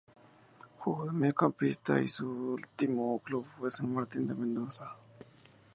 [0.79, 4.97] Jugó de mediocampista y su último club fue San Martín de Mendoza.